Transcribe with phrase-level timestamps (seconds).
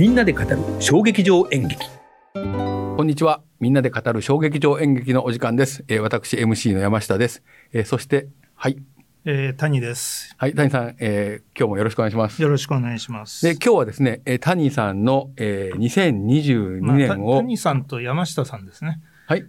[0.00, 1.86] みんなで語る衝撃場演劇
[2.34, 3.42] こんにちは。
[3.60, 5.84] みんなで語る衝撃場演劇のお時間です。
[5.88, 7.42] えー、私 MC の山下です。
[7.74, 8.78] えー、そして、はい。
[9.26, 10.34] えー、谷です。
[10.38, 12.40] はい、谷さん、えー、今日もよろしくお願いします。
[12.40, 13.44] よろしくお願いします。
[13.44, 19.02] で、今日はですね、えー、谷さんの、えー、2022まあた年を、谷さんと山下さんですね。
[19.26, 19.44] はい。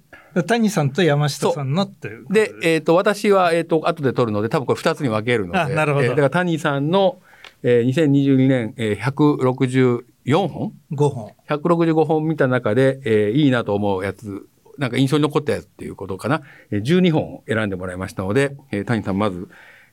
[0.47, 7.21] 谷さんと山下さんのっていうことで、えっ、と、私は、えっ、と、後で撮るので、多分これ2つに分けるので、あなるほどえーだから谷さんの、
[7.63, 8.95] えー、2022年、えー、
[10.25, 11.31] 164本？5本。
[11.49, 14.47] 165本見た中で、えーいいなと思うやつ、
[14.77, 16.41] なんか印象に残ったやつっていうことかな。
[16.71, 19.47] えー12本選んでもらいましたので、えー谷さんまず、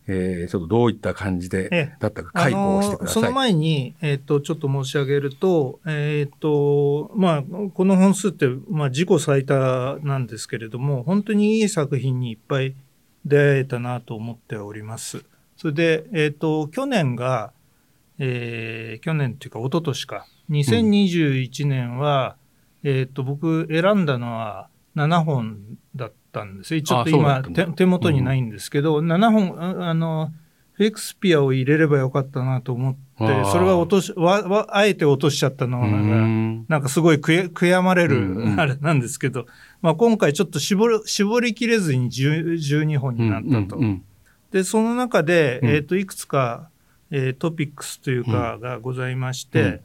[0.06, 3.14] えーちょっとどういった感じでええだったか解雇をしてください。
[3.14, 7.42] その前に、えっ、と、ちょっと申し上げると、えっ、と、まあ、
[7.74, 12.74] この本数って、まあ、自己最多なんですけれども、本当にいい作品にいっぱい
[13.24, 15.24] 出会えたなと思っております。
[15.56, 17.52] それで、えっ、と、去年が、
[18.18, 20.26] えー去年っていうか、一昨年か。
[20.50, 22.37] 2021年は、
[22.82, 25.59] えっ、と、僕選んだのは7本
[25.95, 26.82] だったんですよ。
[26.82, 30.32] ちょっと今手手元にないんですけど、7本、ああの、
[30.73, 36.66] フェイクスピアを入れればよかったなと思ってそれは落とし、わ、わ、あえて落としちゃったのうーが、ん。
[36.68, 38.60] なんかすごい悔やまれる、うんうん。
[38.60, 39.46] あれなんですけど、
[39.82, 43.76] まあ今回ちょっと絞り、絞りきれずに10 12本になったと。
[43.76, 44.02] うんうん
[44.50, 45.68] で、その中で、うん。
[45.68, 46.71] えっ、と、いくつか、
[47.10, 49.80] えートピックスというか、がございまして、うん。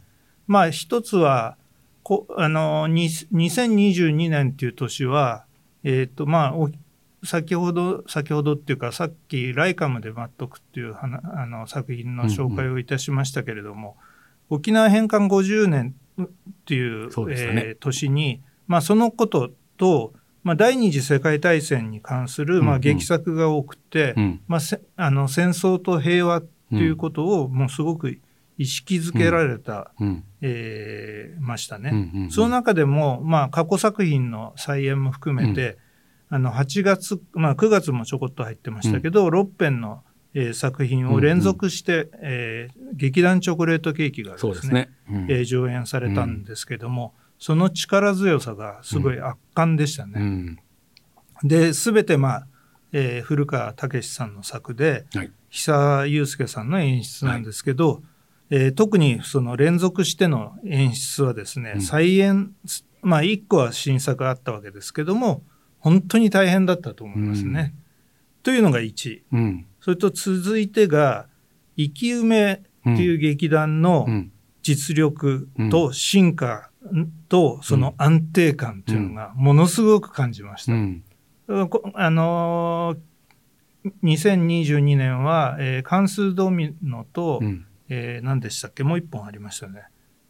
[0.47, 1.57] まあ一つは、
[2.03, 5.45] こあの、に2022年っていう年は、
[5.83, 6.69] えっ、と、まあ、お
[7.23, 13.95] 先ほど、先ほどっていうか、さっき、ライカムで待っとくっていう話あの作品の紹介をいたしましたけれども、
[14.49, 16.27] 沖縄返還50年っ
[16.65, 17.07] ていう
[17.53, 17.61] ね。
[17.65, 22.81] えー年に、まあ、そのことと、まあ、第二次世界大戦に関する、まあ、うんうん。
[22.81, 24.41] 劇作が多くて、うん。
[24.47, 26.41] まあ、せあの戦争と平和
[26.75, 28.17] っていうことをもうすごく
[28.57, 30.23] 意識づけられた、うん。
[30.41, 31.89] えーましたね。
[31.91, 32.31] うんうんうん。
[32.31, 35.77] その中でも、まあ、過去作品の再演も含めて、
[36.29, 40.03] あの8月、まあ、9月もちょこっと入ってましたけど、6編の、
[40.35, 44.89] えー作品を連続して、えー劇団チョコレートケーキがですねですね。
[45.09, 45.31] うん。
[45.31, 50.13] えー上演されたんですけども、その力強さがすごい圧巻でしたね。
[50.17, 50.59] うん。
[51.43, 52.47] で、すべて、まあ、
[52.93, 55.31] えー古川武さんの作で、はい。
[55.49, 58.01] 久祐介さんの演出なんですけど、
[58.49, 62.53] えー特にその連続しての演出はですね、うん再演、
[63.01, 65.43] まあ、一個は新作があったわけですけども、
[65.79, 67.73] 本当に大変だったと思いますね。
[68.43, 69.23] というのが1位。
[69.33, 69.65] うん。
[69.81, 71.27] それと続いてが、
[71.75, 74.29] 生き埋めっていう劇団のうん。
[74.65, 76.69] 実力と進化
[77.27, 80.71] とその安定感っていうのがものすごく感じました。
[80.71, 81.03] うん。
[81.47, 82.99] こあのー
[84.01, 87.65] 2022年は、えー関数ドミノと、うん。
[87.89, 88.83] えー何でしたっけ？
[88.83, 89.83] もう一本ありましたね。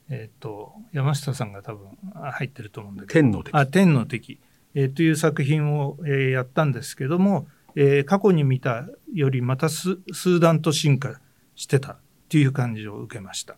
[0.09, 3.13] えっ、と、山下さんが多分あ入ってると思うんだけど。
[3.13, 3.53] 天の敵。
[3.56, 4.40] あ、天の敵、
[4.74, 11.19] えーという作品を、えーやったんですけども、えー過去に見たよりまた数数段と進化
[11.56, 11.97] してたっ
[12.30, 13.56] ていう感じを受けました。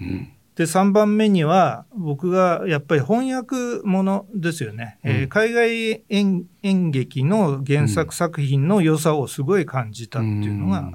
[0.00, 0.28] うん。
[0.58, 3.54] で、3番目には、僕がやっぱり翻訳
[3.84, 4.98] ものですよね。
[5.04, 10.90] えーうん海外演演劇の原作作品の良さをすごい感じたっていうのが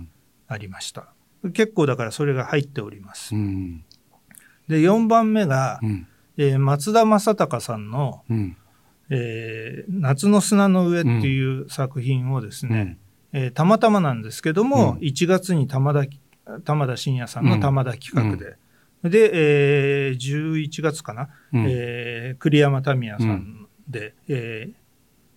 [0.49, 1.07] ありました。
[1.53, 3.37] 結構だからそれが入っておりますう。
[3.39, 3.85] ん。
[4.67, 6.07] で、4番目が、うん。
[6.35, 8.57] えー松田正隆さんの、うん。
[9.09, 12.97] えー夏の砂の上っていう作品をですね、
[13.33, 13.39] うん。
[13.39, 16.05] えーたまたまなんですけども、うん1月に玉田
[16.65, 18.57] 玉田信也さんの玉田企画で、
[19.03, 21.65] で、えー11月かな、うん。
[21.69, 24.73] えー栗山民也さんで、えー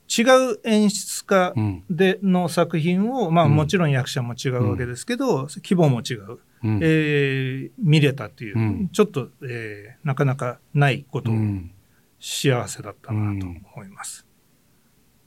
[0.09, 0.23] 違
[0.53, 1.85] う演出家うん。
[1.91, 3.57] での作品を、まあ、うん。
[3.57, 6.79] もちろん役者も違うわけですけど、規模も違う、うん。
[6.81, 8.89] えー見れたっていう、うん。
[8.91, 11.73] ちょっと、えーなかなかないことをうん。
[12.21, 14.25] 幸せだったなと思います。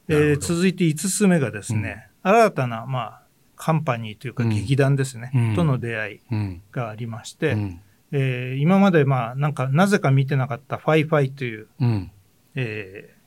[0.07, 0.17] うん。
[0.17, 3.21] えー続いて5つ目がですね、新たな、まあ、
[3.57, 4.49] カンパニーというかうん。
[4.49, 5.55] 劇団ですね、うん。
[5.55, 6.61] との出会いうん。
[6.71, 7.81] がありまして、うん。
[8.11, 12.11] えー今まで、まあ、なんか、なぜか見てなかったファイファイという、うん。
[12.55, 13.19] えー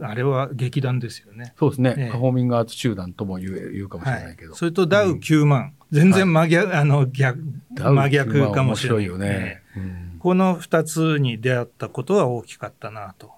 [0.00, 1.52] あれは劇団ですよね。
[1.58, 1.94] そうですね。
[1.98, 4.54] ええパフォーミングアーツ集団とも言え言うかもしれないけど。
[4.54, 7.40] それとダウ9万、全然真逆、あの逆
[7.76, 9.00] 真逆かもしれない。
[9.00, 9.62] 面白いよね。
[9.76, 13.32] うんこの2つに出会ったことは大きかったなと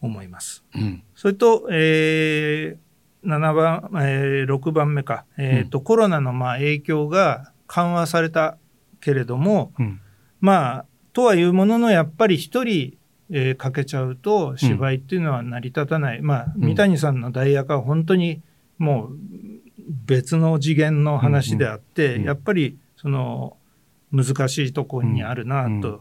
[0.00, 0.64] 思います。
[0.74, 1.02] うん。
[1.14, 8.56] それと、えー、7番、えー、6番目か、えーとコロナのまあ影響が緩和された
[9.08, 10.00] けれども、うん。
[10.40, 10.84] まあ、
[11.14, 12.98] とはいうものの、やっぱり一人、
[13.30, 16.20] えーかけちゃうと芝居っていうのは成り立たない。
[16.20, 18.42] まあ、うん三谷さんの代役は本当に
[18.78, 19.16] もう
[20.06, 22.20] 別の次元の話であって、うん。
[22.20, 22.26] うん。
[22.26, 23.56] やっぱりその
[24.12, 25.68] 難しいところにあるなと。
[25.68, 25.94] うん。
[25.94, 25.98] うん。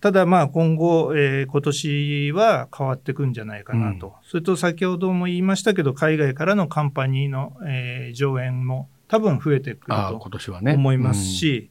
[0.00, 4.12] ただまあ今後、えー今年は変わっていくんじゃないかなと、うん。
[4.22, 10.74] それと先ほども言いましたけど、海外からのカンパニーの、えー上演も多分増えてくるああと今年はね。
[10.74, 11.70] 思います、し、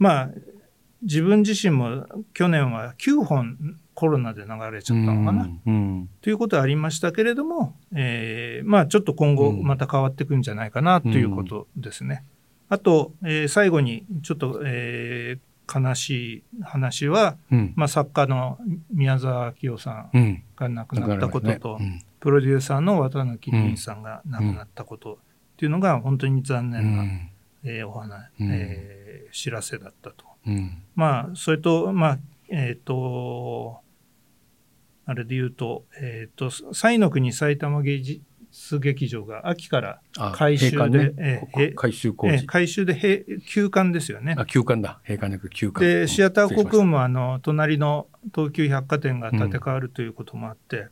[0.00, 0.30] まあ、
[1.02, 6.08] 自分自身も去年は9本コロナで流れちゃうんったのかな、うんうん。
[6.22, 9.62] ということはありましたけれども、えーまあ、ちょっと今後うん。
[9.62, 12.24] また変わっていくんじゃないかなということですね。
[12.70, 17.72] あと、えー最後にちょっと、えー悲しい話は、うん。
[17.76, 18.58] まあ、作家の
[18.92, 20.42] 宮沢明夫さんうん。
[20.56, 22.02] が亡くなったことと、うん。
[22.18, 25.16] プロデューサーの渡辺凛さんが亡くなったことっ
[25.56, 27.04] ていうのが本当に残念な、
[27.62, 28.48] えーお話、うん
[29.10, 30.24] えー知らせだったと。
[30.46, 30.82] うん。
[30.94, 32.18] まあ、それと、まあ、
[32.48, 33.80] えっ、と、
[35.06, 41.10] あれで言うと、えっ、と、西の国埼玉芸術劇場が秋からあ改修閉館ね。
[41.10, 41.14] で
[41.56, 42.34] ええ改修工事。
[42.34, 44.34] えー改修で閉休館ですよね。
[44.38, 45.00] あ休館だ。
[45.06, 45.84] 閉館休館。
[45.84, 50.88] で、シアターコクーもあの隣の東急百貨店が建て替わるということもあって、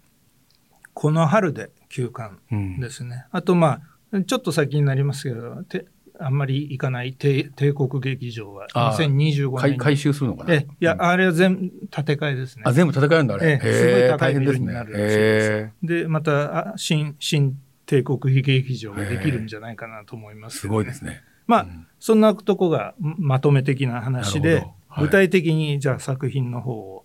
[0.94, 2.80] この春で休館うん。
[2.80, 3.26] ですね。
[3.30, 3.80] あと、ま
[4.12, 5.86] あ、ちょっと先になりますけど、て
[6.20, 8.66] あんまり行かない帝帝国劇場は。
[8.74, 9.58] あ2025年に。
[9.58, 10.54] 改改修するのかな？
[10.54, 11.02] えいや、うん。
[11.02, 12.62] あれは全部建て替えですね。
[12.66, 12.72] あ。
[12.72, 13.46] 全部戦えるんだあれ。
[13.50, 15.50] ええすごい高いビルになるらしいです。
[15.50, 15.72] へ
[16.02, 21.22] で、また、あ新、新帝国劇場ができるんじゃないかなと思いまえすすごいですね。
[21.46, 21.86] まあ、うん。
[21.98, 24.66] そんなとこがまとめ的な話で
[24.98, 27.04] 具体的にじゃあ作品の方を、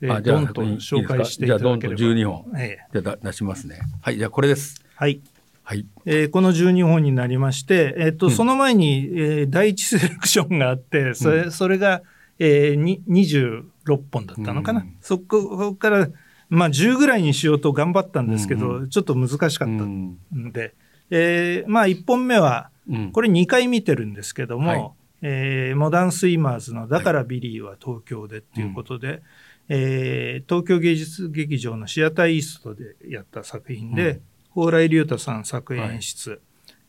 [0.00, 1.96] えーあじゃあどんと紹介していただければ。
[1.96, 2.52] じゃあどんと12本。
[2.58, 2.86] ええ。
[2.92, 3.78] じゃあだ出しますね。
[4.02, 4.84] はいじゃあこれです。
[4.96, 5.20] はい。
[5.66, 5.86] はい。
[6.04, 8.32] えーこの12本になりまして、えっとうん。
[8.32, 12.02] その前に、えー第一セレクションがあって、それ,、うそれが、
[12.38, 13.64] えーに26
[14.12, 14.80] 本だったのかな。
[14.80, 14.96] うん。
[15.00, 16.08] そこから、
[16.50, 20.18] まあ、10ぐらいにしようと頑張ったんですけど、うんうちょっと難しかったうん。
[20.36, 20.74] んで、
[21.10, 23.12] えーまあ、1本目は、うん。
[23.12, 24.90] これ2回見てるんですけども、はい。
[25.26, 29.22] えーモダンスイマーズの「だからビリーは東京で」っていうことで、
[29.70, 34.20] えー東京芸術劇場のシアターイーストでやった作品で、
[34.56, 36.40] うん蓬莱竜太さん作演出、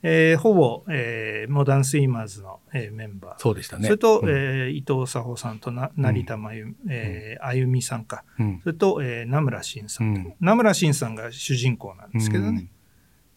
[0.03, 3.85] えーほぼ、えーモダンスイマーズの、えーメンバー、そうでしたね。
[3.85, 4.29] それと、うん。
[4.29, 8.59] えー伊藤佐穂さんとな成田真由、えーあゆみさんか、うん。
[8.63, 10.33] それと、えー名村真さん、うん。
[10.39, 12.69] 名村真さんが主人公なんですけどね、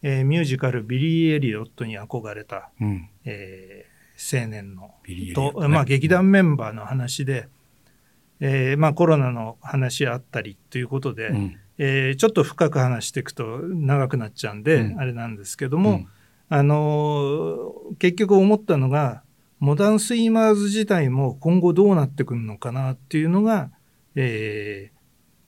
[0.03, 2.87] えーミュージカル「ビリー・エリオット」に憧れた、うん。
[2.87, 3.99] うんえー
[4.41, 4.93] 青年の
[5.33, 5.67] と、ね。
[5.69, 7.47] まあ、劇団メンバーの話で、
[8.41, 14.99] えーまあ、コロナの話あったりということで、うんえーちょっと深く話していくと長くなっちゃうんで、うん。
[14.99, 16.07] あれなんですけども、うん。
[16.49, 19.23] あのー結局思ったのが
[19.59, 23.71] モダンスイマーズ自体も今後どうなってくるのかなっていうのが、
[24.15, 24.99] えー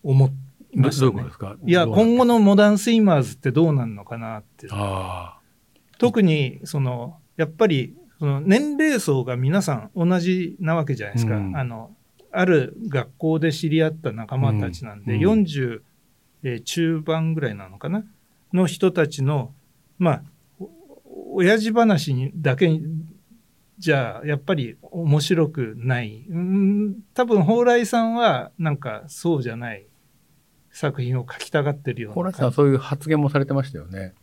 [0.03, 0.29] 思い
[0.77, 1.11] どましたね。
[1.11, 1.55] どういうことですか？
[1.63, 5.37] いや今後のモダンスイマーズってどうなるのかなってあ
[5.97, 11.57] 特にそのやっぱりその年齢層が皆さん同じなわけじゃないですか、うん。
[11.57, 11.91] あの
[12.31, 15.19] ある学校で知り合った仲間たちなんで、うん。
[15.21, 15.81] 40、
[16.43, 18.03] えー中盤ぐらいなのかな？
[18.53, 19.53] の人たちの
[19.97, 20.23] まあ
[20.59, 22.81] お親父話にだけに
[23.77, 26.25] じゃあやっぱり面白くない。
[26.29, 29.85] うん多分蓬莱さんはなんかそうじゃない。
[30.73, 34.13] 作品を書きたがってるようなラさんはそういう発言もされてましたよね。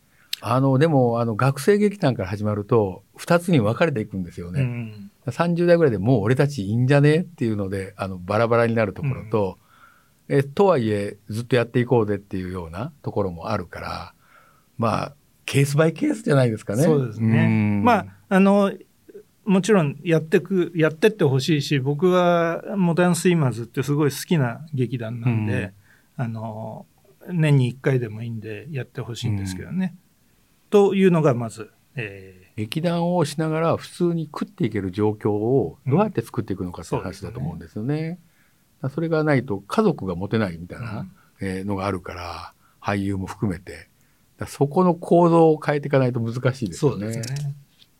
[0.41, 4.61] あの、でも、あの、学生劇団から始まると、二つに分かれていくんですようね。
[4.63, 7.17] ん30代ぐらいでもう俺たちいいんじゃね？
[7.17, 9.59] っていうので、あの、バラバラになるところと、
[10.29, 14.13] え、とはいえ、ずっとやっていこうぜっていうようなところもあるから、
[14.77, 16.83] まあ、ケースバイケースじゃないですかね。
[16.83, 18.71] そうですねんまあ、あの、
[19.45, 25.73] もちろんやってく、やってってほしいし、僕はモダンスイマーズってすごい好きな劇団なんで、
[26.15, 26.85] あの、
[27.31, 29.95] 年に1回でもいいんでやってほしいんですけどね。
[30.69, 38.19] というのがまず、え劇団をしながら普通に食っていける状況をどうやって作っていくのかっていう話だと思うんですよね。
[38.87, 41.05] それがないと家族が持てないみたいな、
[41.41, 43.89] えーのがあるから、俳優も含めて。
[44.47, 47.07] そこの構造を変えていかないと難しいーですよね。
[47.09, 47.21] ね。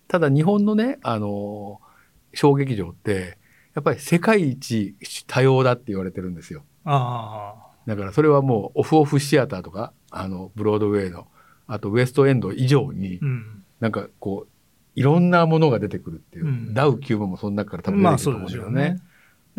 [0.08, 1.90] ただ日本のね、あのー
[2.34, 3.40] 小劇場って、
[3.74, 4.96] やっぱり世界一
[5.28, 6.64] 多様だって言われてるんですよ。
[6.86, 7.56] あ
[7.88, 11.28] だからそれはもうオフオフシアターとか、あの、ブロードウェイの、
[11.68, 13.64] あとウエストエンド以上にあ、、うん。
[13.80, 14.50] なんかこう、
[14.96, 16.46] いろんなものが出てくるっていう。
[16.46, 18.82] うんダウキューブもその中から多分まあ出てくると思うんだよね。
[18.84, 19.02] でしょうね。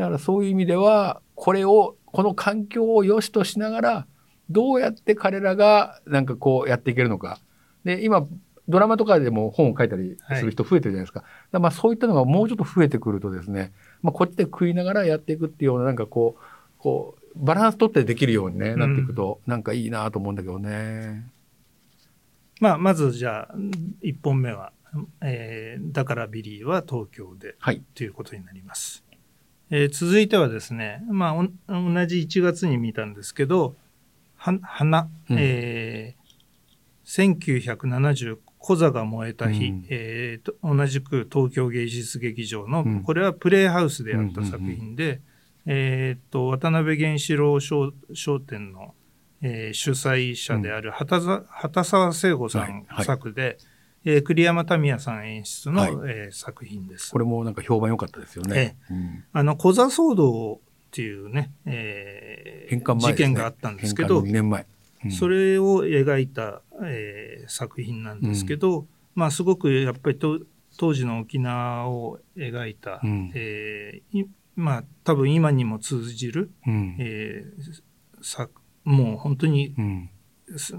[0.01, 4.07] だからそういう意味では、これを、この環境を良しとしながら、
[4.49, 7.39] どうやって彼らがなんかこうやっていけるのか。
[7.85, 8.27] で、今、
[8.69, 11.21] ドラマとかでも本を書いたりする人増えてるじゃないですか。
[11.21, 16.43] だからまあそういったのがもうちょっと増えてくるとですね、まあこっちで食いながらやっていくっていうようななんかこう、
[16.79, 21.31] こう、バランス取ってできるようにね、なっていくと、なんかいいなと思うんだけどね。
[22.61, 23.55] まあ、まずじゃあ、
[24.03, 24.73] 1本目は、
[25.21, 27.83] えーだからビリーは東京ではい。
[27.95, 29.05] ということになります。
[29.71, 33.77] えー続いてはですね、まあ、同じ1月に見たんですけど、
[34.37, 35.37] は花、うん。
[35.39, 36.21] えー
[37.05, 39.87] 1970小座が燃えた日、うん。
[39.89, 43.03] えーと同じく東京芸術劇場の、うん。
[43.03, 45.21] これはプレイハウスでやった作品で、
[45.67, 48.95] えーと渡辺源四郎商商店の、
[49.41, 52.85] えー主催者である畑ざ畑沢聖子さんはい。
[52.89, 53.05] はい。
[53.07, 53.57] 作で、
[54.05, 55.93] えー栗山民也さん演出の、はい。
[56.09, 57.11] えー作品です。
[57.13, 57.19] こ。
[57.19, 58.79] れもなんか評判良かったですよね。
[58.91, 59.25] うん。
[59.33, 60.59] あの、小座騒動っ
[60.91, 63.01] ていうね、えーね。
[63.01, 64.67] 事件があったんですけど返還の2、年前。
[65.05, 65.13] うん。
[65.13, 70.41] それを描いた、えー作品なんですけど、まあ、すごくやっぱりと
[70.79, 73.33] 当時の沖縄を描いた、うん。
[73.35, 76.97] えーいまあ、多分今にも通じる、うん。
[76.99, 77.83] えー
[78.23, 78.53] 作
[78.85, 80.11] もう本当にうん。
[80.11, 80.20] す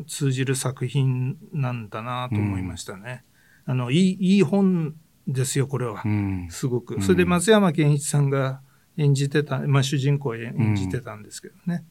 [0.07, 3.23] 通じる作品なんだなと思いましたね。
[3.65, 4.95] あのいいいい本
[5.27, 6.01] ですよ、これは。
[6.03, 6.95] うんすごく。
[6.95, 8.61] うんそれで松山ケンイチさんが
[8.97, 11.85] 演じてた、まあ主人公を演じてたんですけどね。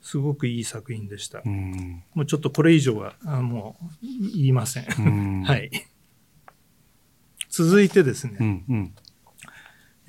[0.00, 1.42] すごくいい作品でした。
[1.44, 3.96] うんもうちょっとこれ以上はあもう
[4.34, 4.86] 言いません。
[4.98, 5.70] うん はい。
[7.48, 8.94] 続いてですね、うんうん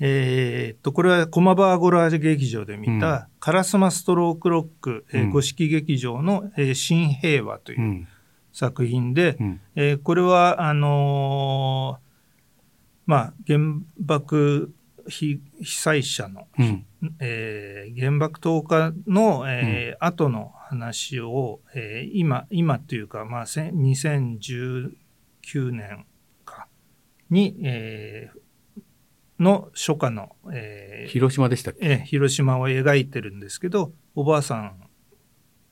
[0.02, 5.30] えーっと、これは駒場アゴラ劇場で見た、カラスマストロークロック、えーうん。
[5.30, 8.08] 五色劇場の、えー新平和といううん。
[8.52, 9.60] 作品で、うん。
[9.76, 12.00] えーこれは、あのー
[13.06, 13.58] まあ、原
[13.98, 14.72] 爆
[15.08, 16.86] 被被災者の、うん。
[17.20, 24.92] えー原爆投下の、えー後の話を、えー今、今というか、まあ、せん2019
[25.72, 26.06] 年
[26.46, 26.68] か
[27.28, 28.40] に、えー
[29.40, 31.86] の初夏の、えー広島でしたっけ？
[31.88, 34.74] えー広島を描いてるんですけどおばあさん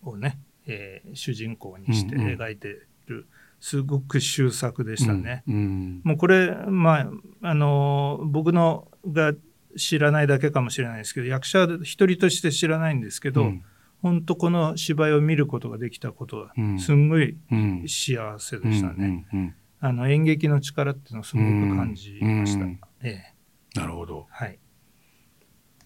[0.03, 2.29] をね、えー主人公にしてうんうん。
[2.37, 2.69] 描いて
[3.07, 3.27] る、
[3.61, 5.43] すごく秀作でしたね。
[5.47, 7.11] うんもうこれ、まあ、
[7.43, 9.35] あのー僕のが
[9.77, 13.63] 知らないだけかもしれないですけど役者一人として知らないんですけど、うん。
[14.01, 16.79] 本当この芝居を見ることができたことはうん。
[16.79, 17.85] すんごいうん。
[17.87, 19.27] 幸せでしたね。
[19.33, 22.65] うんうんあの演劇の力っていうのをすごく感じました。
[22.65, 22.81] うん。
[23.03, 23.38] ええ
[23.75, 24.27] なるほど。
[24.31, 24.59] はい、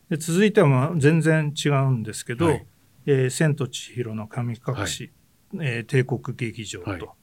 [0.09, 2.67] で続いてはまあ全然違うんですけど「はい。
[3.07, 5.11] えー千と千尋の神隠し」
[5.61, 7.01] えー帝国劇場はい。
[7.01, 7.15] と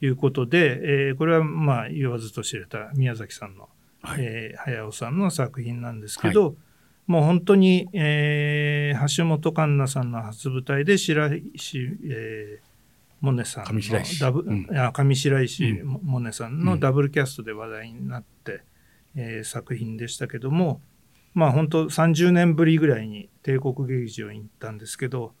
[0.00, 3.68] いうことで、えーこれはまあ言わずと知れた宮崎さんの、
[4.02, 4.24] はい。
[4.24, 6.56] えー早尾さんの作品なんですけど、
[7.06, 12.68] もう本当に、えー橋本環奈さんの初舞台で白石、えー
[13.20, 14.24] モネさんの上白石。
[14.24, 14.68] うん。
[14.78, 18.62] あ上白石うモネさんのダブルキャストで話題になって、
[19.14, 20.80] えー作品でしたけども
[21.34, 25.32] まあ本当30年ぶりぐらいに帝国劇場に行ったんですけど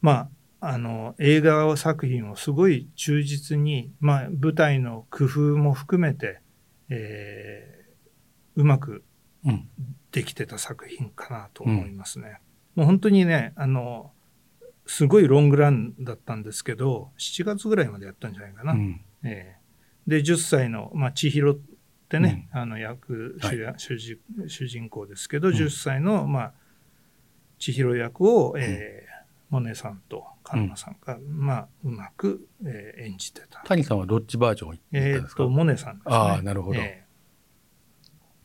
[0.00, 0.28] まあ
[0.60, 6.40] あの映画作品をすごい忠実に、まあ、舞台の工夫も含めて、
[6.88, 7.78] えー
[8.56, 9.04] うまく
[9.46, 9.68] うん
[10.10, 12.40] できてた作品かなと思いますね。
[12.74, 14.10] もう本当にねあの
[14.84, 18.72] すごいロングランだったんですけど7月ぐらいまでやったんじゃないかな。
[18.72, 19.58] うんええ
[20.08, 21.60] で10歳の、まあ、千尋
[22.08, 25.54] ってね、あの役主,、は主人主人公ですけど、うん。
[25.54, 26.52] 10歳の、まあ、
[27.58, 29.08] 千尋役を、えー
[29.50, 33.60] モネさんとカンナさんが、まあ、うまく、えー演じてた。
[33.60, 35.44] 谷さんはどっちバージョン行ったんえーっですか？
[35.44, 36.14] とモネさんですね。
[36.14, 36.80] ああなるほど。
[36.80, 37.04] え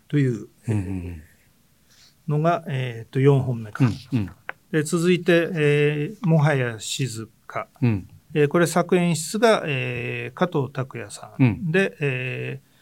[0.07, 0.09] ー。
[0.09, 1.21] といううんうん
[2.29, 3.85] のが、えーっと4本目か。
[3.85, 4.29] うんうん。
[4.71, 8.07] で続いて、えーもはや静か」うん。
[8.33, 11.69] えーこれ作演出が、えー加藤拓也さん。
[11.71, 12.72] で、えー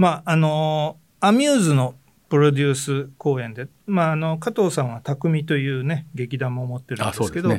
[0.00, 1.96] まああのーアミューズの
[2.30, 7.50] プロデュース公演で、まあ、あの加藤さんは匠というね劇団も持ってるんあですけど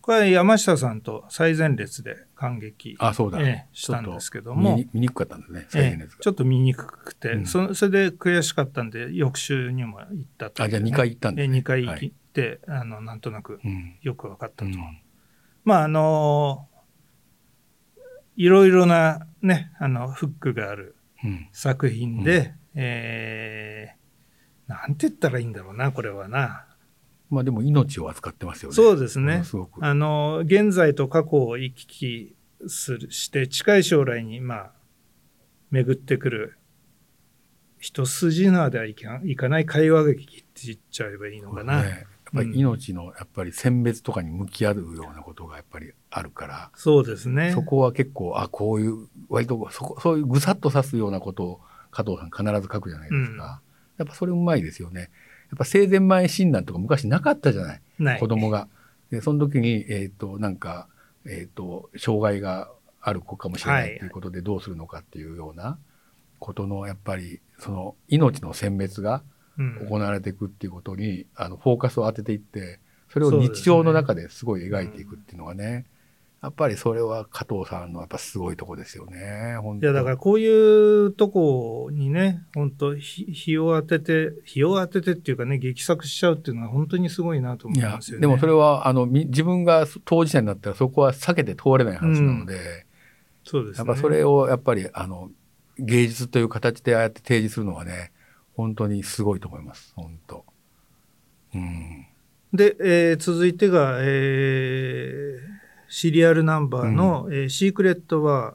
[0.00, 3.40] これは山下さんと最前列で感激あそうだ。
[3.40, 4.76] ええしたんですけども。
[4.92, 7.46] 見にくかったんですねえ再現ですえちょっと見にくくて、うん。
[7.46, 12.06] そそれで悔しかったんで翌週にも行ったというあじゃあ2回行ったんですえね2回行はい。
[12.08, 13.96] って、あのなんとなくうん。
[14.02, 14.66] よく分かったと。
[14.66, 14.74] うん。
[15.62, 16.66] まああの
[18.36, 24.04] いろいろなねあのフックがあるうん作品で、えー
[24.66, 26.66] なんて言ったらいいんだろうなこれはな。
[27.30, 28.74] まあでも命を扱ってますよね。
[28.74, 29.42] そうですね。
[29.80, 34.72] あの現在と過去を行き来するして近い将来にまあ
[35.70, 36.58] 巡ってくる
[37.78, 41.82] 一筋縄ではいかいかない会話劇って言っちゃえばいいのかな。
[41.82, 47.52] ねやっぱり命のやっぱり選別とかに向き合うようなことがやっぱりあるから、そうですね。
[47.52, 53.60] そこは結構あこういう割とそこそういうぐさっと刺すようなことを加藤さん必ず書くじゃないですか、
[53.98, 55.10] やっぱそれうまいですよね。
[55.50, 57.80] やっぱ生前前診断とか昔なかったじゃない。
[57.98, 58.20] ない。
[58.20, 58.68] 子供が。
[59.10, 60.88] でその時にえっ、となんか
[61.26, 64.08] えっ、と障害がある子かもしれないとい。
[64.08, 65.78] うことでどうするのかっていうような
[66.38, 69.33] ことのやっぱりその命の殲滅がうん
[69.88, 75.86] 行われていくっていうことに、あのフォーカスを当てていってそれを日常の中ですごい描いていくっていうのがね
[76.44, 79.56] やっぱりそれは加藤さんのやっぱすごいとこですよね。
[79.80, 88.20] いやだからこういうとこにね、本当日日を当てて、日を当ててっていうかね、激作しちゃうっていうのは本当にすごいなと思いますよね。
[88.20, 92.84] でもそれはあのみ自分が当事者になったらそこは避けて通れない話なので、
[93.42, 93.86] そうですね。
[93.86, 95.30] やっぱそれをやっぱりあの
[95.78, 98.12] 芸術という形でああやって提示するのはね
[98.56, 99.92] 本当にすごいと思います。
[99.96, 100.44] 本当。
[101.54, 102.06] うん。
[102.52, 105.54] で、えー続いてが、えー
[105.88, 108.54] シリアルナンバーの、えーシークレットは、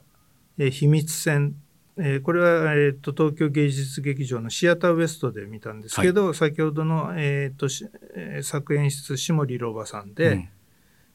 [0.58, 1.54] えー秘密戦、
[1.96, 10.48] えーこれは、えーと東京芸術劇場のシアターウエストで見たんですけど、先ほどの、えーとしえー作演出下森ロバさんで、うん。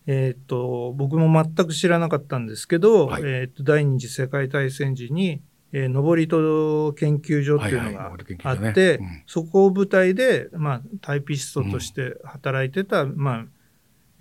[0.07, 3.23] えー、と僕も全く知らなかったんですけど、はい。
[3.23, 5.41] えー、と第二次世界大戦時に、
[5.77, 9.23] えー、登戸研究所っていうのがはいはい登戸研あって、うん。
[9.27, 13.45] そこを舞台で、まあ、タイピストとして働いてた、まあ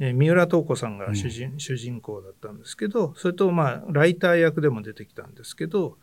[0.00, 5.96] えー三浦透子さんが主人,、主人公だったんですけどそれと、まあ、ライター役でも出てきたんですけど、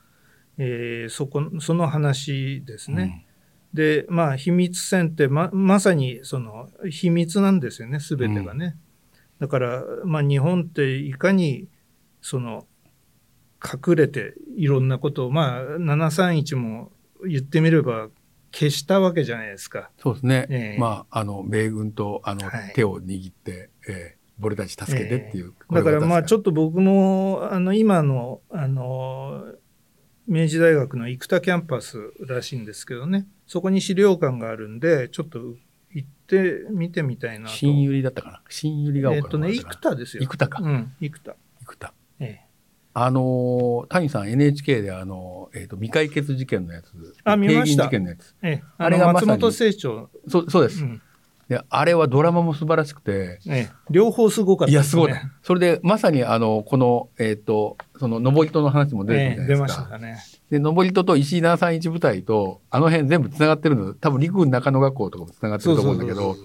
[0.57, 3.27] えーそこその話ですね。
[3.73, 8.77] でまあ秘密戦ってままさにその秘密なんですよね全てがね、
[9.39, 11.67] だから、まあ、日本っていかに
[12.21, 12.65] その
[13.63, 16.91] 隠れていろんなことをまあ731も
[17.27, 18.09] 言ってみれば
[18.51, 19.91] 消したわけじゃないですか。
[19.99, 20.79] そうですね、ええ。
[20.79, 22.73] まああの米軍とあの、はい。
[22.73, 29.43] 手を握って、えー俺たち助けてっていう、だからまあちょっっと僕もあの今のあの
[30.27, 33.27] 明治大学の生田キャンパスらしいんですけどね。
[33.45, 35.39] そこに資料館があるんでちょっと
[35.93, 37.55] 行って見てみたいなと。
[37.55, 38.41] 新百合だったかな。
[38.49, 40.23] 新百合がえっとね、生田ですよ。
[40.23, 40.63] 生田か。
[40.63, 41.35] うん、生田。
[42.93, 46.91] あのー谷さん NHK であの、えー、と未解決事件のやつ。
[47.23, 47.83] あ見ました。
[47.83, 48.35] 事件のやつ。
[48.41, 51.01] ええ、ああれが松本清張、そうそうです、うん。
[51.47, 53.39] であれはドラマも素晴らしくて。
[53.47, 55.13] ええ、両方すごかったいや、ですごい。
[55.43, 60.27] それで、まさに、あの、この、えっ、と、その、登戸の話も出てええ、出まくるじゃないですか。
[60.27, 60.49] したね。
[60.49, 66.35] で、登戸と石井731部隊と、あの辺全部繋がってるの、多分陸軍中野学校とかも繋がってると思うんだけど、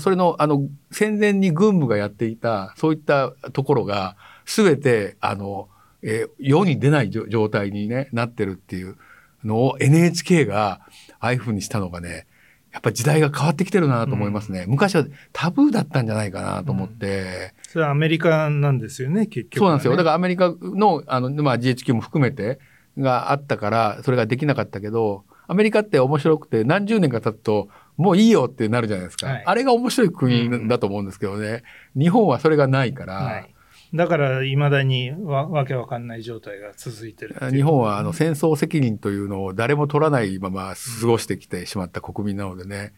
[0.00, 5.68] それの、あの、戦前に軍部がやっていた、そういったところが、すべて、あの、
[6.02, 8.96] えー世に出ない状態に、ね、なってるっていう
[9.44, 10.80] のを NHK が、
[11.20, 12.26] ああいう風にしたのがね、
[12.72, 14.66] やっぱり時代が変わってきてるなと思いますね。
[14.68, 19.92] 昔はタブーだったんじゃないかなと思って、それはアメリカなんですよね、結局、そうなんですよ。
[19.92, 22.58] だかからアメリカの、あの、まあ GHQ も含めて
[22.98, 29.28] があったから、それができなかったけど、アメリカって面白くて何十年か経つと、もういいよってなるじゃないですか。
[29.28, 31.62] はいあれが面白い国だと思うんですけどね。
[31.96, 33.54] 日本はそれがないから、はい。
[33.94, 42.92] だから、いまだにわわけわかんない状態が続いてる日本はあの戦争責任というのを誰も取らないまま過ごしてきてしまった国民なのでね。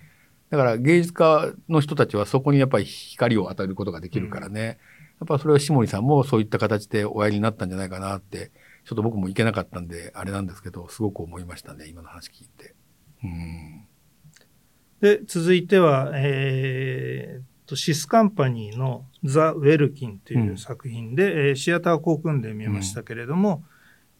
[0.51, 4.79] だから芸術家の人たちはそこにやっぱり光を与えることができるからね。
[5.21, 8.51] やっぱそれを下森さんもそういった形でおやりになったんじゃないかなって、
[8.85, 12.75] ちょっと僕も行けなかったんで、あれなんですけど、すごく思いましたね、今の話聞いて。
[13.25, 13.87] うん。
[15.01, 23.63] で、続いては、えーと、シスカンパニーのザ・ウェルキンという作品で、えーシアター航空で見ましたけれども、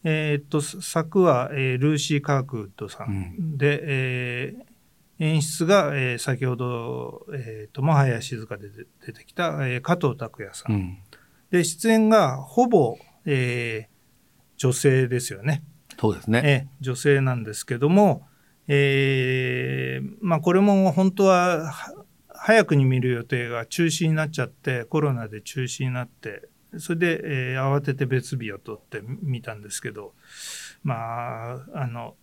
[0.03, 4.69] えーと、作は、えールーシー・カークウッドさんで、えー
[5.21, 8.69] 演出が、えー先ほど、えーと、もはや静かで
[9.05, 10.65] 出てきた、えー加藤拓也さ。
[10.69, 10.97] うんん。
[11.51, 13.99] で、出演がほぼ、えー
[14.57, 15.63] 女性ですよね。
[15.99, 16.41] そうですね。
[16.43, 18.27] ええ女性なんですけども、
[18.67, 21.98] えーまあ、これも本当はは
[22.49, 30.13] 早くに見る予定が中止になっちゃってコロナで中止になってそれで、えー慌てて別日を取って見たんですけど
[30.81, 32.15] まああの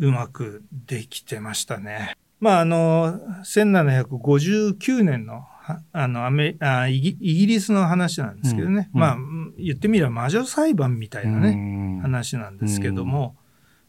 [0.00, 2.16] うまくできてましたね。
[2.40, 9.16] まああの1759年のはあのアメあイギイギリスの話なんですけどね、うんまあ
[9.58, 13.36] 言ってみれば魔女裁判みたいなね、ね話なんですけども、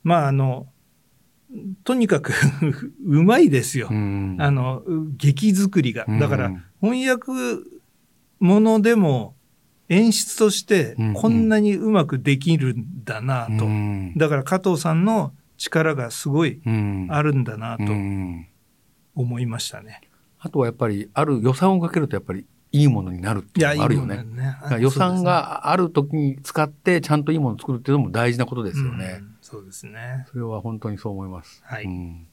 [0.04, 0.67] まああの
[1.84, 2.32] とにかく
[3.06, 4.36] うまいですよ、うん。
[4.40, 4.84] あの
[5.18, 6.06] 劇作りが。
[6.08, 6.20] うん。
[6.20, 7.32] だから翻訳
[8.40, 9.36] ものでも
[9.90, 14.14] 演出としてうんこんなにうまくできるんだなと、うん。
[14.16, 17.08] だから加藤さんの力がすごいうん。
[17.10, 18.48] あるんだなとうん。
[19.16, 20.02] 思いましたね。
[20.40, 24.16] あとはやっぱり、ある予算をかけるとやっぱりいいものになるっていうのもあるよね。
[24.16, 24.56] いいね。
[24.80, 29.22] 予算がある時に使ってちゃんといいものを作るっていうのも大事なことですよね。
[29.50, 30.26] そうですね。
[30.30, 31.62] それは本当にそう思います。
[31.66, 32.28] はいうん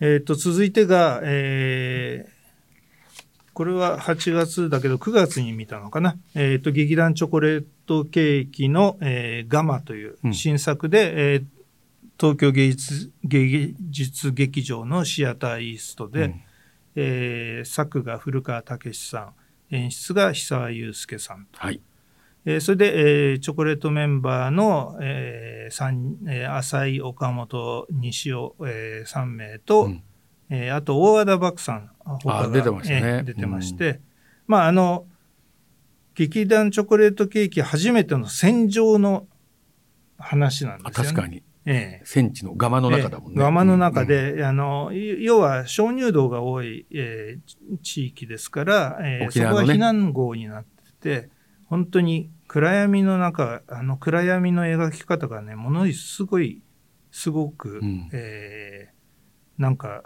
[0.00, 2.42] えー、と続いてが、えー
[3.54, 6.16] これは8月だけど9月に見たのかな。
[6.34, 11.44] えっ、と、劇団チョコレートケーキの、えーガマという新作で、えー
[12.18, 16.40] 東京芸術芸術劇場のシアターイーストで、うん
[16.96, 19.32] えー作が古川武史さ
[19.70, 21.46] ん、演出が久沢祐介さん。
[21.52, 21.80] はい。
[22.44, 30.02] えーそれで、えーチョコレートメンバーの、えー三えー浅井、岡本、西尾、え3名と、うん
[30.50, 34.00] えーあと大和田漠さん他が出てましたねえー出てまして、
[34.46, 35.06] まああの
[36.14, 39.26] 劇団チョコレートケーキ初めての戦場の
[40.18, 41.10] 話なんあですよね。
[41.10, 41.42] 確かに。
[41.64, 43.38] ええ戦地のガマの中だもんね。
[43.38, 44.08] ガマの中うん。
[44.08, 50.64] で、あのい要は鍾乳洞が多い、えー地域ですから、えーねそこが避難壕になっ
[51.00, 51.30] てて
[51.72, 56.62] 本当に暗闇の中あの暗闇の描き方がねものすごい
[57.10, 58.92] すごく、うんえー
[59.62, 60.02] なんか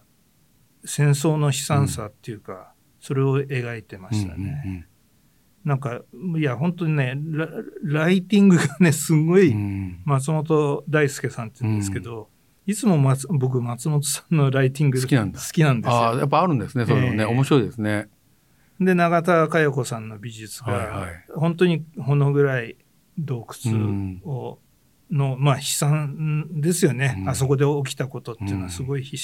[0.85, 4.63] 戦争の悲惨さっていうか、それを描いてましたね。
[4.65, 4.87] うんうん
[5.65, 6.03] なんか
[6.39, 7.49] いや本当にねラ
[7.83, 12.29] ライティングがね すごい、うんうん松本大輔さんって言うんですけど、
[12.67, 16.21] いつも松僕松本さんのライティング好きなんだ好きなんですああ、よ。
[16.21, 16.87] やっぱあるんですね。
[16.87, 17.19] そういうのね。
[17.19, 18.09] ええ面白いですね。
[18.81, 21.25] で永田佳代子さんの美術が、はいはい。
[21.35, 22.77] 本当にこのぐらい
[23.19, 24.59] 洞窟を、
[25.11, 27.29] のまあ悲惨ですよね、うん。
[27.29, 28.63] あそこで起きたことっていうのうん。
[28.65, 29.19] はすごい悲,、悲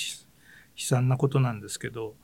[0.76, 2.14] 惨なことなんですけど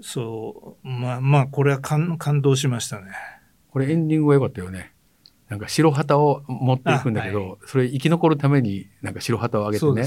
[0.00, 3.12] そうまあまあこれは感感動しましたね。
[3.70, 4.92] これエンディングが良かったよね。
[5.48, 10.02] なんか白旗を持っていくんだけど、あはそれ生き残るためになんか白旗を上げてね。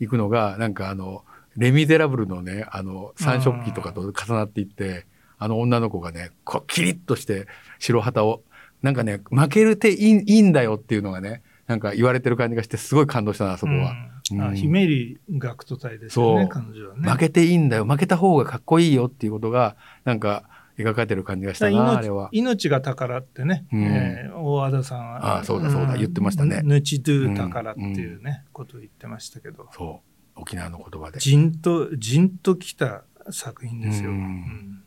[0.00, 1.24] 行くのが、なんかあの、
[1.56, 5.06] レ・ミゼラブルのね、あの、三色旗とかと重なっていって、
[5.38, 7.46] あの女の子がね、こう、キリッとして
[7.78, 8.42] 白旗を、
[8.82, 13.92] なんかね、負けるていいいいんだよっていうのがね、なんか言われてる感じがして、すごい感動したな、あそこは。
[14.32, 14.40] うん。
[14.42, 14.56] あうん。
[14.56, 16.48] ひめり学徒隊ですよねそう。
[16.48, 17.10] 彼女はね。
[17.10, 20.44] 負けていいんだよ、負けた方がかっこいいよっていうことが、なんか
[20.78, 22.28] 描かれてる感じがしたな、あれは。
[22.32, 22.40] 命。
[22.40, 23.82] 命が宝ってね、うん。
[23.84, 26.62] えー大和田さんはあそうだそうだ言ってましたね。
[26.62, 29.66] ぬちどゥ宝っていうね、ことを言ってましたけど。
[29.72, 30.00] そ
[30.36, 30.40] う。
[30.40, 31.18] 沖縄の言葉で。
[31.18, 34.16] じんとじんときた作品ですよ、うん。
[34.16, 34.77] うん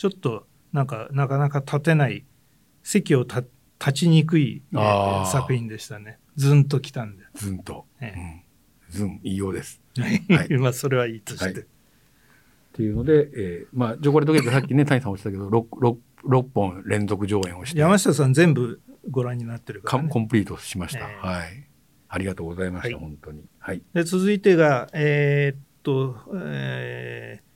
[0.00, 2.24] ちょっとなんかなかなか立てない
[2.82, 3.42] 席をた
[3.78, 4.62] 立ちにくい、
[5.30, 6.18] 作品でしたね。
[6.36, 7.84] ずんときたんで、ずんと。
[8.00, 8.42] えうん。
[8.88, 9.82] ずん、いいようです。
[9.98, 10.08] は
[10.44, 11.52] い、 まあそれはいいとして、はい。
[11.52, 11.64] っ
[12.72, 20.08] ていうので、えーまあ、チョコレートケーキさっきね、谷さんおっしゃったけど、6, 6, 6本連続上演をして、山下さん全部ご覧になってるかからね。
[20.08, 21.00] コンプリートしました。
[21.00, 21.26] ええ。
[21.26, 21.68] はい。
[22.08, 23.04] ありがとうございました、はい。
[23.04, 23.44] 本当に。
[23.58, 23.82] はい。
[23.92, 27.49] で続いてが、えーっと、えー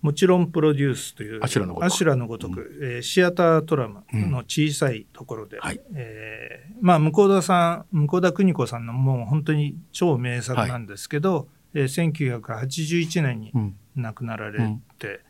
[0.00, 1.86] もちろんプロデュースという、アシュラのごとく。
[1.86, 5.80] アシュラのごとく、えーシアタートラムの小さいところで、はい。
[5.94, 13.76] えーまあ、向田さん、向田邦子さんのもう本当に超名作なんですけど、えー1981年にうん。
[13.96, 15.20] 亡くなられて、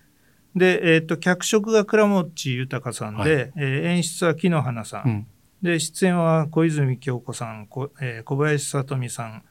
[0.55, 3.31] で、えーっと、脚色が倉持豊さんで、はい。
[3.33, 5.03] えー演出は木野花さん。
[5.07, 5.27] うん。
[5.63, 9.43] で出演は小泉京子さん、こえー小林聡美さん、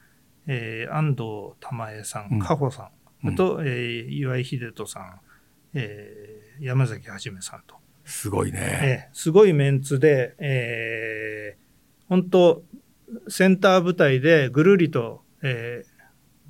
[0.46, 2.38] えー安藤玉恵さん、うん。
[2.38, 2.88] 加穂さん、
[3.24, 5.20] うんあと、えー岩井秀人さん、
[5.74, 9.08] えー山崎はじめさんと、すごいね。
[9.10, 12.62] えーすごいメンツで、えー本当
[13.28, 15.98] センター舞台でぐるりと、えー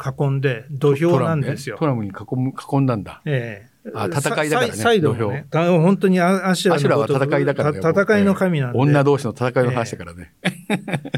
[0.00, 1.84] 囲んで土俵なんですよト。
[1.86, 3.20] ラムねトラムに囲む囲んだんだ。
[3.24, 8.78] ええあ戦いだからねサイドもね、た本当にアアシュラは戦いだからねた戦いの神なんで。
[8.78, 10.34] 女同士の戦いの話だからね。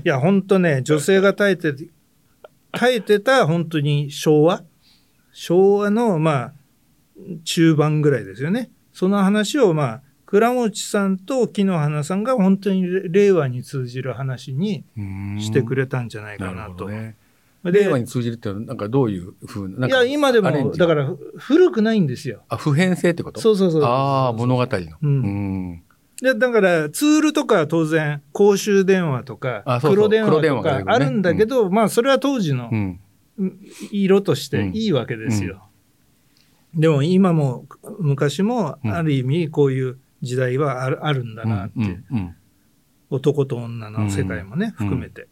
[0.04, 1.74] いや、本当ね、女性が耐えて、
[2.72, 4.62] 耐えてた本当に昭和
[5.32, 6.52] 昭和の、まあ、
[7.44, 8.70] 中盤ぐらいですよね。
[8.92, 14.84] その話を、まあ、倉持さんと木野花さんが本当に令和に通じる話に
[15.38, 16.88] してくれれたんじゃないかななと。
[16.88, 17.16] ね。
[17.64, 19.86] で令和に通じるっていうのは、なんかどういうふうな。
[19.86, 22.42] いや、今でも、だから、古くないんですよ。
[22.48, 23.40] あ、普遍性ってこと？
[23.40, 23.84] そうそうそう。
[23.84, 24.68] ああ、物語の。
[25.02, 25.12] うんう
[25.74, 25.82] ん
[26.22, 33.00] でだからツールとかは当然公衆電話とか黒電話とかあるんだけど、まあそれは当時のうん。
[33.90, 35.68] 色としていいわけですよ。
[36.74, 37.66] でも今も
[37.98, 38.92] 昔もうん。
[38.92, 41.80] ある意味こういう時代はあるあるんだなって、う。
[41.80, 42.36] んうん
[43.12, 44.86] 男と女の世界もね、うん。
[44.86, 45.26] 含めて。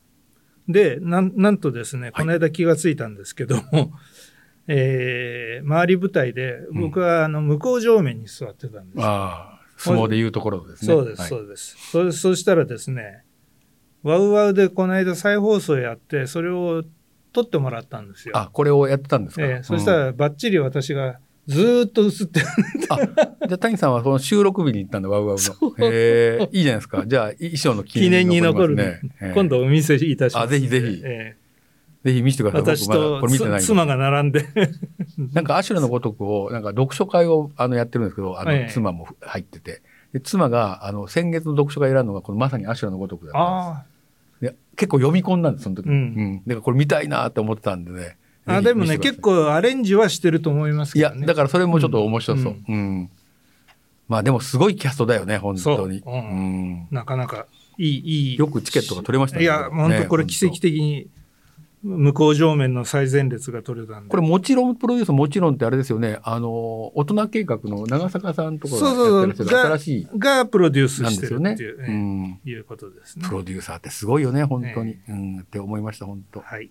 [0.68, 3.92] でなんなんとですねこの間気がついたんですけども、
[4.66, 8.98] えー周り舞台で僕はあの向こう正面に座ってたんです。
[8.98, 10.92] よああ、相撲でいうところですね。
[10.92, 11.30] そうです、はい。
[11.30, 11.76] そうです。
[11.90, 13.24] そそしたらですね、
[14.02, 16.84] ワウワウでこの間再放送やって、それを
[17.42, 18.36] 撮ってもらったんですよ。
[18.36, 19.42] あ、これをやってたんですか？
[19.44, 22.46] ええそしたうんら、ばっちり私がずーっと映ってる。
[22.90, 22.96] あ、
[23.46, 25.86] じゃあ谷さんはその収録日に行ったんだ、ワウワウの。
[25.86, 27.04] へえ、いいじゃないですか。
[27.06, 29.00] じゃあ、衣装の記記念に残るね
[29.34, 30.44] 今度お見せいたします。
[30.44, 31.36] あぜひぜひえ
[32.04, 32.76] ぜひ見せてくえださい。
[32.76, 34.46] 私とこれ見てない妻が並んで、
[35.32, 43.87] なんかアシュラのごとくを、なんか読書会をあのやってるんですけど、あええの妻も入ってて、で妻があの先月の読書会選んだのがこのまさにアシュラのごとくだったんあです。
[44.78, 45.86] で結構読み込んだんです、その時。
[45.86, 46.42] うんうん。
[46.46, 48.16] だからこれ見たいなって思ってたんでね。
[48.46, 48.56] あ。
[48.56, 51.26] あでもね、結構アレンジはしてると思いますいや、けどね。
[51.26, 52.52] だからそれもちょっと面白そう。
[52.52, 53.10] ううん。
[54.08, 56.00] まあでもすごいキャストだよね、本当に。
[56.02, 56.32] そううんう
[56.84, 58.38] んなかなかいい、いい。
[58.38, 61.08] よくチケットが取れましたねいや、本当これ奇跡的に
[61.82, 64.10] 向こう上面の最前列が取れたんで。
[64.10, 66.18] これもちろんプロデュースもちろんってあれですよね。
[66.22, 66.50] あの、
[66.96, 69.20] 大人計画の長坂さんとかが。
[69.20, 71.26] やって新しいがプロデュースして。
[71.28, 72.40] るっていう、うえん。
[72.46, 73.34] えいうことですねプ。
[73.34, 74.98] ロデューサーってすごいよね、本当に。
[75.08, 76.40] えうん、って思いました、本当。
[76.40, 76.70] はい。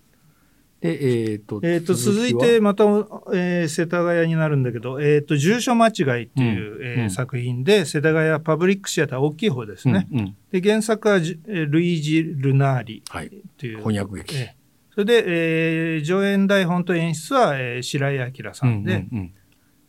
[0.80, 10.06] で、えっ、と、えっ、と、続いはて、また、えー世田谷になるんだけど、えっ、と、住所間違いっていう、うんえーうん作品で、世田谷パブリックシアター大きい方ですね。
[10.12, 13.26] うんうんで、原作はジえールイージ・ルナーリはい。
[13.26, 13.42] う。
[13.58, 14.36] 翻訳劇。
[14.36, 14.57] ええ
[14.98, 19.32] それで、えー上演台本と演出は、えー白井明さんで、うんうん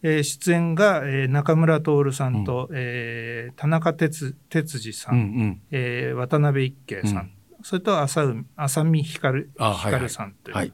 [0.04, 5.62] えー出演が、えー中村徹さんと、えー田中哲哲司さん、うんうん。
[5.72, 7.32] えー渡辺一慶さん、うん。
[7.64, 10.56] それと浅海浅見光光さんという。
[10.56, 10.74] はい。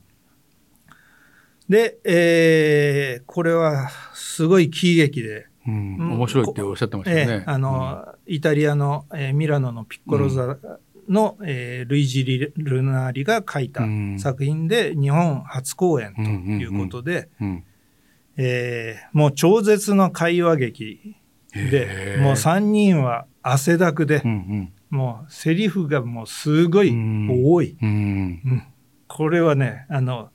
[1.69, 5.95] で、えーこれはすごい喜劇で、うん。
[5.97, 7.33] うん面白いっておっしゃってましたよね。
[7.35, 10.57] えーあのイタリアの、えーミラノのピッコロ座
[11.09, 14.19] の、えールイージ・リルナーリが書いたうん。
[14.19, 17.29] 作品で日本初公演ということで、
[19.13, 21.15] もう超絶の会話劇
[21.53, 28.41] でもう3人は汗だくで、うんもうセリフがもうすごい多い、うんうん。
[28.45, 28.63] うん。
[29.07, 30.29] これはねあの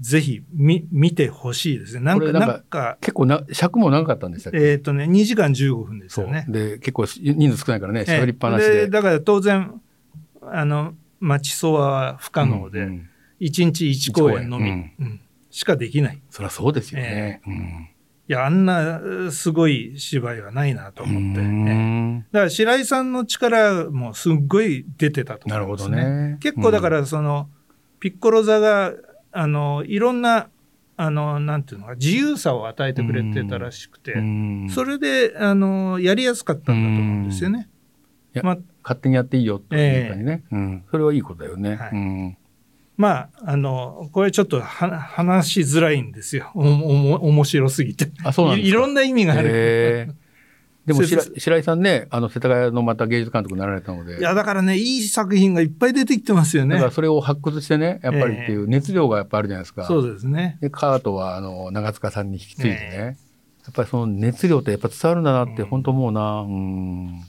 [0.00, 2.00] ぜひ見見てほしいですね。
[2.00, 6.44] なんかなんか結構な尺も長かったんでしたっけ、えっ、とね2時間15分ですよね。
[6.48, 8.88] で結構人数少ないからねええ喋りっぱなしで。
[8.88, 9.80] だから当然
[10.42, 13.08] あの待ちそわは不可能で、うんうん。
[13.40, 15.20] 1日1公演のみ、一公演うん。
[15.50, 16.20] しかできない。
[16.30, 17.40] そりゃそうですよね。
[17.46, 17.88] うん。
[18.28, 19.00] いやあんな
[19.30, 22.26] すごい芝居はないなと思って、うねん。
[22.32, 26.28] だから白井さんの力もすっごい出てたとなるほど思いますね。
[26.30, 26.38] ね。
[26.40, 27.48] 結構だからその、
[28.00, 28.92] ピッコロ座が
[29.32, 30.48] あのいろんな
[30.96, 37.68] あのなんていうのか自由さを与えてくれてたらしくて、うんそれであのやりやすかったんだと思うんですよね。
[38.42, 41.76] まあ勝手にやっていいよというかにね、うん、それはいいことだよね。
[41.76, 42.36] はいうん
[42.96, 46.52] まあ、あの、これちょっとは話しづらいんですよ。
[46.54, 48.10] おも、面白すぎて。
[48.22, 49.48] あそうなんいいろんな意味がある。
[49.50, 50.21] へー
[50.86, 56.74] でも白白井さんね、あの世田谷のまた芸術監督になられたので、いや、だからね、いい作品がいっぱい出てきてますよね。
[56.74, 56.86] だか。
[56.86, 59.84] らそれを発掘してね、やっぱりっていう熱量がやっぱあるじゃないですか。
[59.86, 60.58] そうですね。
[60.60, 63.16] で、カートはあの長塚さんに引き継いでね、
[63.64, 66.40] やっぱりその熱量ってやっぱ伝わるんだなって本当思うな。
[66.40, 67.22] うん。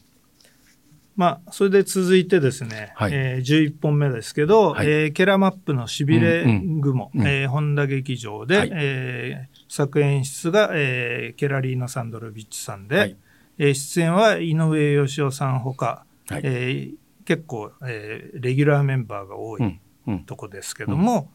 [1.15, 3.11] まあ、それで続いてですね、はい。
[3.13, 4.87] えー11本目ですけど、はい。
[4.87, 6.43] えーケラマップのしびれ
[6.81, 8.69] 雲、うんうんえー本田劇場で、はい。
[8.73, 13.15] えー作演出が、えーケラリーナ・サンドロビッチさんで、はい
[13.57, 16.93] えー出演は井上芳雄さんほか、はいえー
[17.25, 19.79] 結構、えーレギュラーメンバーが多いうん。
[20.07, 20.19] うん。
[20.25, 21.31] とこですけども、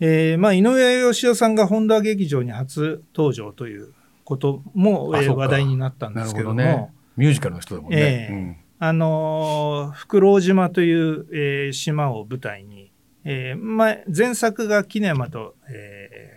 [0.00, 3.92] えーまあ、井上芳雄さんが本田劇場に初登場という
[4.24, 6.90] ことも、えー話題になったんですけどもね。
[7.16, 7.98] ミュージカルの人だもんね。
[8.00, 8.28] え
[8.60, 12.90] えあのー、福郎島という、えー島を舞台に、
[13.24, 16.32] えーまあ、前作がキネマと,、え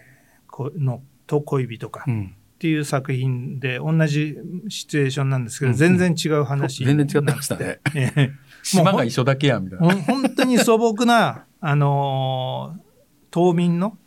[0.48, 4.38] ーこのと恋人かうんうんっていう作品で同じ
[4.70, 7.82] シチュエーションなんですけど、うん全然違う話全然違ってましたね。
[7.94, 8.32] ええ。
[8.64, 9.96] 島が一緒だけやんみたいほな。
[9.96, 12.84] ん本当に素朴な、あのー
[13.32, 13.98] 島民の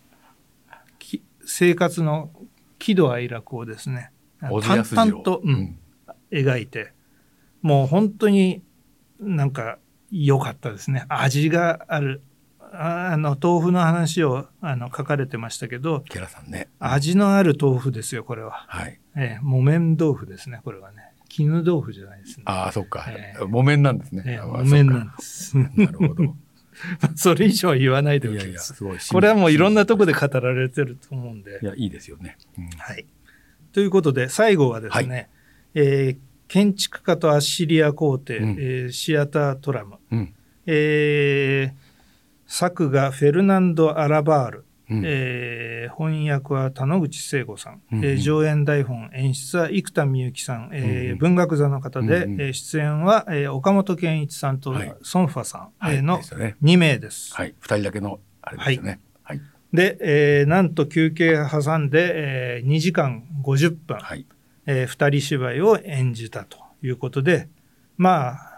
[0.98, 2.30] き生活の
[2.78, 5.78] 喜怒哀楽をですね淡々と、うん。
[6.30, 6.94] 描いて
[7.60, 8.62] もう本当に
[9.20, 9.76] なんか
[10.10, 11.04] 良かったですね。
[11.10, 12.22] 味がある
[12.72, 16.68] ああの豆腐の話をあの書かれてましたけどケラさんね。
[16.78, 18.98] 味のある豆腐ですよこれは、はい。
[19.16, 20.98] ええ、木綿豆腐ですねこれはね
[21.28, 23.34] 絹豆腐じゃないですねああ、そっかえ。
[23.40, 24.22] え木綿なんですね。
[24.26, 26.36] ええあまあ木綿なんです なるほど。
[27.16, 28.98] それ以上は言わないでおいやいや、きますすごい。
[28.98, 31.64] これはもういろんなとこで語られてると思うんでい。
[31.64, 32.36] や、いいですよね。
[32.58, 33.06] うんはい、
[33.72, 35.30] ということで最後はですね、
[35.74, 40.34] えー建築家とアッシリア皇帝、うんえーシアタートラム、うん。
[40.66, 41.85] えー
[42.46, 56.56] 作がフェルナンド・アラバール、うんえー翻訳は田野口聖子さん、うんうんえー上演台本演出は生田美由紀さん、えーうんうん文学座の方で、うんうんえー出演は、えー岡本健一さんとはいソンファさん、のですよね。
[56.62, 57.34] 2名です。
[57.34, 57.54] はい。
[57.60, 59.00] 二人だけの、あれですよね。
[59.22, 59.40] はい。
[59.72, 64.26] で、えーなんと休憩挟んで、えー2時間50分、はい。
[64.66, 67.48] えー二人芝居を演じたということで
[67.96, 68.55] まあ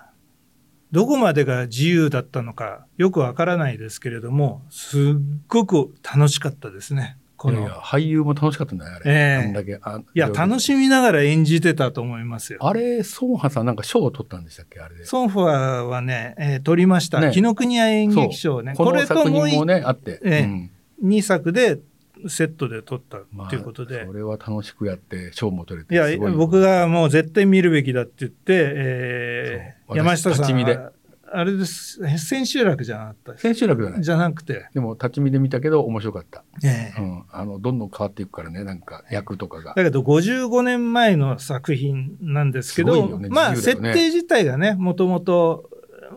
[0.91, 5.03] どこまでが自由だったのかよくわからないですけれどもすっ
[5.49, 7.61] ごく楽しかったですねこの。
[7.61, 9.47] いやいや俳優も楽しかったんだよあれ、ええ。
[9.47, 12.59] あんだけあいや楽しみながら演じてたと思いますよ。
[12.61, 15.05] あれ孫波さんなんか賞を取ったんでしたっけあれで。
[15.07, 17.21] ソンファはね、えー取りました。
[17.21, 17.31] ね。
[17.33, 18.75] 紀ノ国屋演劇賞ね。
[18.77, 20.41] これともう品もねあって、ええ。
[20.41, 20.71] うん。
[21.05, 21.79] 2作で
[22.29, 24.05] セットで撮ったまあということで。
[24.07, 30.93] それは楽しくやって賞も取れていやすごい僕がもう絶対見るべきだって言って、えー山下さん
[31.33, 31.99] あれです。
[32.19, 34.03] 千秋楽じゃなかった千秋楽じゃない。
[34.03, 37.01] じゃなくて、でも立ち見で見たけど面白かった、ええ。
[37.01, 39.75] うん、あのどんどん変わっていくからねなんか役とかが。
[39.75, 43.29] だけど55年前の作品なんですけどすごいよね。
[43.29, 45.69] まあ設定自体がねもともと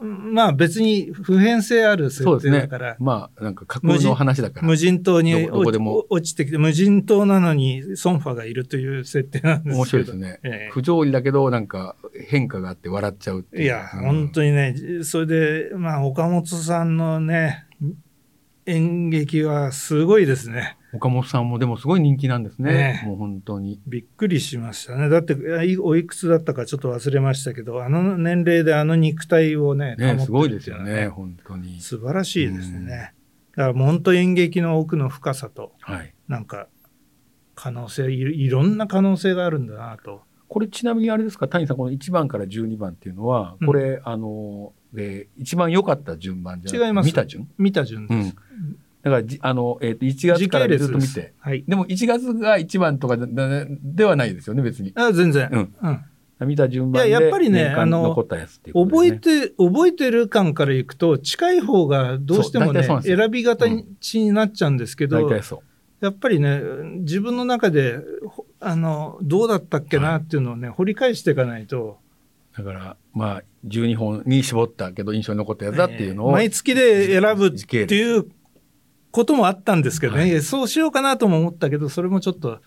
[0.01, 2.61] まあ別に普遍性ある設そうですね。
[2.61, 4.67] 定だから、まあなんか架空の話だから。
[4.67, 9.77] 無人島に落ちてきて無人島なのにソンファがいるという設定なんですけど。
[9.77, 10.69] 面白いですね、ええ。
[10.71, 11.95] 不条理だけどなんか
[12.27, 13.63] 変化があって笑っちゃうっていう。
[13.63, 14.05] いや、うん。
[14.05, 17.65] 本当にね、それで、まあ、岡本さんのね、
[18.65, 20.77] 演劇はすごいですね。
[20.93, 25.09] 岡本さんもでもすごい人気なんですねねもう本当にびっくりしましたね。
[25.09, 25.33] だって、
[25.65, 33.13] いおいくつだったかちょっと忘れましたけど、あの年齢であの肉体をね、ねすごいですよね本当に素晴らしいですうんね。
[33.55, 36.67] だからもう本当演劇の奥の深さと、はいなんか、
[37.55, 40.21] 可能性い、いろんな可能性があるんだなと。
[40.51, 43.67] これちなみにあれですか谷さんこの1番から12番っていうのはうん。
[43.67, 47.05] これ、あので一番良かった順番じゃ違います。
[47.05, 47.49] 見た順？
[47.57, 48.35] 見た順です。
[49.01, 51.33] だからじあの、えー、と1月時からずっと見て。
[51.39, 51.63] はい。
[51.65, 54.91] でも1月が1番とかではないですよね別に。
[54.95, 55.47] あ全然。
[55.53, 55.73] うん。
[56.41, 56.47] うん。
[56.47, 63.85] 見た順番でいややっぱりねあの残ったやつっていうこと覚えて、覚えてる感からいくと、近い方がどうしてもね、選び方に
[64.33, 65.31] なっちゃうんですけど、
[66.01, 66.59] やっぱりね、
[67.03, 71.97] 自分の中で、ほあの、どうだったっけなっていうのをね、掘り返していかないと、
[72.55, 78.25] だからまあ12本に絞ったけど印象に残ったやつだっていうのを、毎月で選ぶっていう
[79.11, 80.41] こともあったんですけどね、はい。
[80.41, 82.59] そうしようかなとも思ったけど、それもちょっと、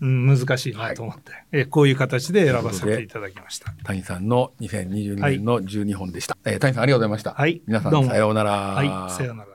[0.00, 3.72] うん、難しいなと思って、えこういう形で選ばせていただきました。
[3.84, 7.60] 谷さんの2022年の12本でした、えー谷さんありがとうございました、はい。
[7.66, 8.04] 皆さんも。
[8.04, 9.53] さようなら、はい、さようなら。